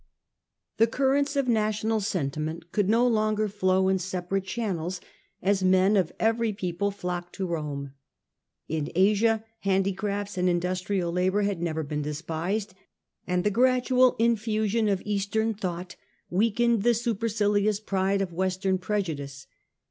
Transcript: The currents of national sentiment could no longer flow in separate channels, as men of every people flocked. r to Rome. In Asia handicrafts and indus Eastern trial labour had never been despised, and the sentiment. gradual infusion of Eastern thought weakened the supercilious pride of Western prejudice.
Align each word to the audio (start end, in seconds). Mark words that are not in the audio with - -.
The 0.77 0.87
currents 0.87 1.35
of 1.35 1.47
national 1.47 1.99
sentiment 1.99 2.71
could 2.71 2.89
no 2.89 3.05
longer 3.05 3.47
flow 3.47 3.87
in 3.87 3.99
separate 3.99 4.45
channels, 4.45 4.99
as 5.43 5.63
men 5.63 5.95
of 5.95 6.11
every 6.19 6.53
people 6.53 6.89
flocked. 6.89 7.35
r 7.35 7.37
to 7.37 7.45
Rome. 7.45 7.93
In 8.67 8.89
Asia 8.95 9.43
handicrafts 9.59 10.39
and 10.39 10.49
indus 10.49 10.79
Eastern 10.79 10.85
trial 11.01 11.11
labour 11.11 11.41
had 11.43 11.61
never 11.61 11.83
been 11.83 12.01
despised, 12.01 12.73
and 13.27 13.43
the 13.43 13.49
sentiment. 13.49 13.53
gradual 13.53 14.15
infusion 14.17 14.89
of 14.89 15.03
Eastern 15.05 15.53
thought 15.53 15.95
weakened 16.31 16.81
the 16.81 16.95
supercilious 16.95 17.79
pride 17.79 18.23
of 18.23 18.33
Western 18.33 18.79
prejudice. 18.79 19.45